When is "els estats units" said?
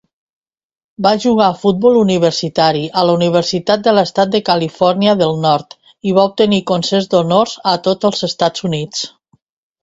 8.11-9.05